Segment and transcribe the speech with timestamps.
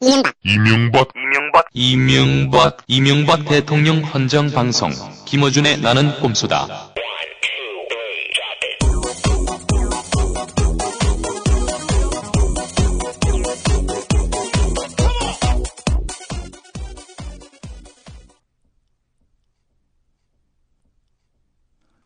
[0.00, 4.90] 이명박, 이명박, 이명박, 이명박, 이명박 대통령 헌정 방송.
[5.26, 6.92] 김어준의 나는 꼼수다.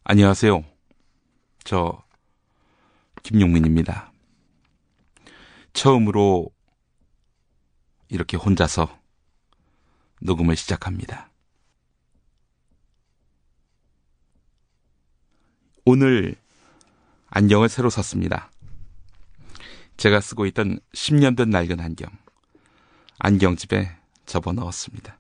[0.05, 0.65] 안녕하세요.
[1.65, 2.03] 저
[3.23, 4.11] 김용민입니다.
[5.75, 6.51] 처음으로
[8.13, 9.01] 이렇게 혼자서
[10.21, 11.31] 녹음을 시작합니다.
[15.87, 16.37] 오늘
[17.29, 18.51] 안경을 새로 샀습니다.
[19.97, 22.11] 제가 쓰고 있던 10년 된 낡은 안경.
[23.19, 23.97] 안경집에
[24.27, 25.19] 접어 넣었습니다.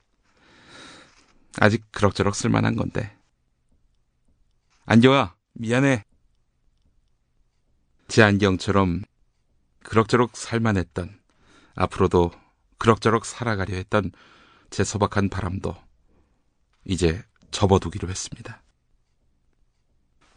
[1.60, 3.16] 아직 그럭저럭 쓸만한 건데.
[4.84, 6.04] 안경아, 미안해.
[8.08, 9.00] 제 안경처럼
[9.82, 11.18] 그럭저럭 살만했던,
[11.74, 12.41] 앞으로도
[12.82, 14.10] 그럭저럭 살아가려 했던
[14.68, 15.76] 제 소박한 바람도
[16.84, 18.60] 이제 접어두기로 했습니다.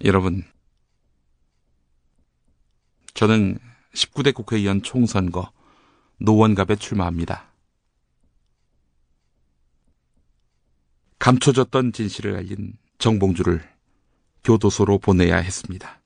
[0.04, 0.44] 여러분,
[3.16, 3.58] 저는
[3.96, 5.52] 19대 국회의원 총선거
[6.20, 7.52] 노원갑에 출마합니다.
[11.18, 13.68] 감춰졌던 진실을 알린 정봉주를
[14.44, 16.00] 교도소로 보내야 했습니다.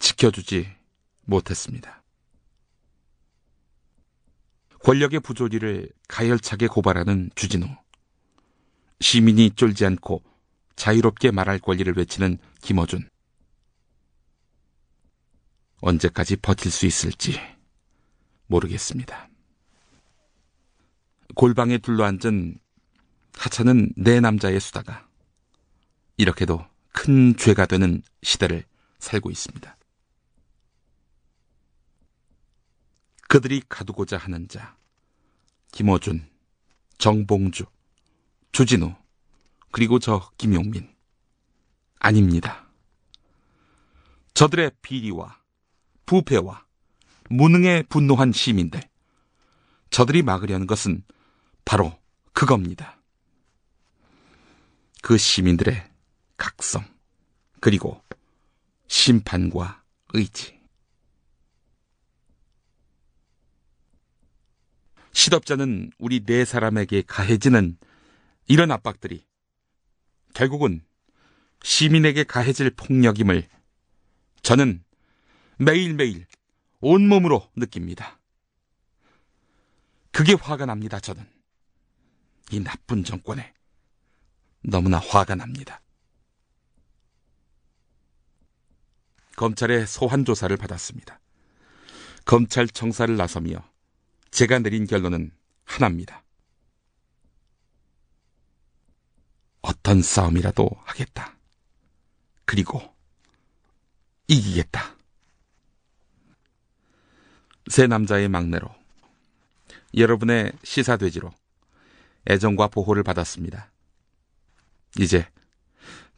[0.00, 0.68] 지켜주지
[1.20, 2.01] 못했습니다.
[4.82, 7.66] 권력의 부조리를 가열차게 고발하는 주진우.
[9.00, 10.22] 시민이 쫄지 않고
[10.76, 13.08] 자유롭게 말할 권리를 외치는 김어준.
[15.80, 17.40] 언제까지 버틸 수 있을지
[18.46, 19.28] 모르겠습니다.
[21.34, 22.58] 골방에 둘러앉은
[23.34, 25.08] 하찮은 내 남자의 수다가
[26.16, 28.64] 이렇게도 큰 죄가 되는 시대를
[28.98, 29.76] 살고 있습니다.
[33.32, 34.76] 그들이 가두고자 하는 자,
[35.72, 36.28] 김어준,
[36.98, 37.64] 정봉주,
[38.52, 38.94] 주진우,
[39.70, 40.94] 그리고 저 김용민.
[41.98, 42.68] 아닙니다.
[44.34, 45.40] 저들의 비리와
[46.04, 46.66] 부패와
[47.30, 48.82] 무능에 분노한 시민들.
[49.88, 51.02] 저들이 막으려는 것은
[51.64, 51.98] 바로
[52.34, 53.00] 그겁니다.
[55.00, 55.90] 그 시민들의
[56.36, 56.84] 각성,
[57.60, 58.04] 그리고
[58.88, 60.61] 심판과 의지.
[65.22, 67.78] 시덥잖은 우리 네 사람에게 가해지는
[68.48, 69.24] 이런 압박들이
[70.34, 70.84] 결국은
[71.62, 73.48] 시민에게 가해질 폭력임을
[74.42, 74.82] 저는
[75.58, 76.26] 매일매일
[76.80, 78.18] 온몸으로 느낍니다.
[80.10, 81.24] 그게 화가 납니다, 저는.
[82.50, 83.54] 이 나쁜 정권에
[84.64, 85.80] 너무나 화가 납니다.
[89.36, 91.20] 검찰의 소환 조사를 받았습니다.
[92.24, 93.71] 검찰 청사를 나서며
[94.32, 95.30] 제가 내린 결론은
[95.64, 96.24] 하나입니다.
[99.60, 101.36] 어떤 싸움이라도 하겠다.
[102.46, 102.82] 그리고
[104.26, 104.96] 이기겠다.
[107.70, 108.74] 새 남자의 막내로
[109.94, 111.30] 여러분의 시사돼지로
[112.28, 113.70] 애정과 보호를 받았습니다.
[114.98, 115.30] 이제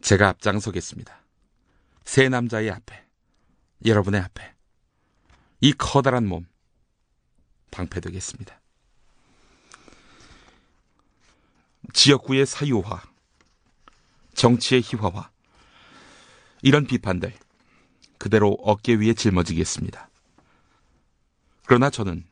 [0.00, 1.20] 제가 앞장서겠습니다.
[2.04, 3.04] 새 남자의 앞에,
[3.84, 4.54] 여러분의 앞에,
[5.60, 6.46] 이 커다란 몸,
[7.74, 8.60] 방패되겠습니다.
[11.92, 13.02] 지역구의 사유화,
[14.34, 15.30] 정치의 희화화,
[16.62, 17.34] 이런 비판들
[18.18, 20.08] 그대로 어깨 위에 짊어지겠습니다.
[21.66, 22.24] 그러나 저는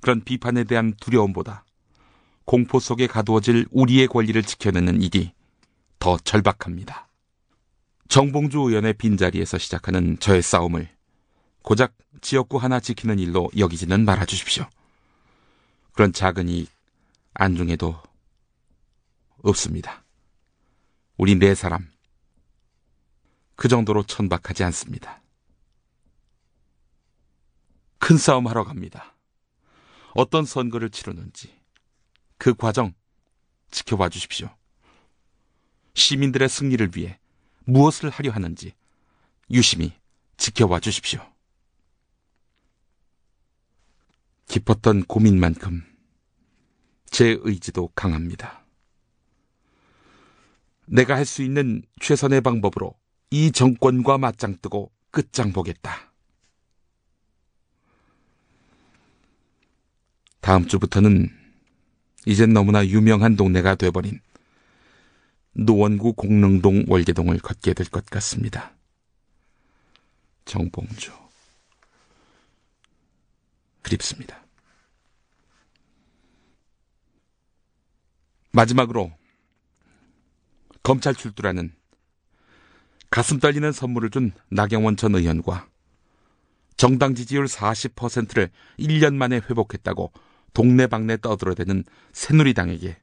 [0.00, 1.64] 그런 비판에 대한 두려움보다
[2.44, 5.32] 공포 속에 가두어질 우리의 권리를 지켜내는 일이
[5.98, 7.08] 더 절박합니다.
[8.08, 10.88] 정봉주 의원의 빈자리에서 시작하는 저의 싸움을
[11.62, 14.68] 고작 지역구 하나 지키는 일로 여기지는 말아 주십시오.
[15.92, 16.70] 그런 작은 이익
[17.34, 18.00] 안중에도
[19.42, 20.04] 없습니다.
[21.16, 21.90] 우리 네 사람
[23.56, 25.20] 그 정도로 천박하지 않습니다.
[27.98, 29.16] 큰 싸움 하러 갑니다.
[30.14, 31.60] 어떤 선거를 치르는지
[32.38, 32.94] 그 과정
[33.70, 34.48] 지켜봐 주십시오.
[35.94, 37.18] 시민들의 승리를 위해
[37.64, 38.72] 무엇을 하려 하는지
[39.50, 39.92] 유심히
[40.36, 41.20] 지켜봐 주십시오.
[44.48, 45.82] 깊었던 고민만큼
[47.10, 48.64] 제 의지도 강합니다.
[50.86, 52.94] 내가 할 수 있는 최선의 방법으로
[53.30, 56.12] 이 정권과 맞짱 뜨고 끝장 보겠다.
[60.40, 61.28] 다음 주부터는
[62.26, 64.20] 이젠 너무나 유명한 동네가 돼버린
[65.52, 68.74] 노원구 공릉동 월계동을 걷게 될 것 같습니다.
[70.46, 71.27] 정봉주.
[73.88, 74.44] 그립습니다.
[78.50, 79.12] 마지막으로
[80.82, 81.74] 검찰 출두라는
[83.10, 85.68] 가슴 떨리는 선물을 준 나경원 전 의원과
[86.76, 90.12] 정당 지지율 40%를 1년 만에 회복했다고
[90.52, 92.98] 동네방네 떠들어대는 새누리당에게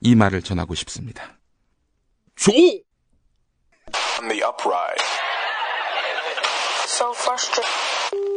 [0.00, 1.38] 이 말을 전하고 싶습니다.
[2.34, 2.52] 조!
[4.18, 5.16] on the uprising.
[6.96, 8.35] so frustrated.